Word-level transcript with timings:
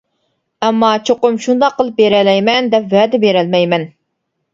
ئەمما 0.67 0.87
چوقۇم 1.09 1.35
شۇنداق 1.43 1.75
قىلىپ 1.81 1.99
بېرەلەيمەن 1.99 2.71
دەپ 2.71 2.89
ۋەدە 2.97 3.21
بېرەلمەيمەن. 3.25 3.87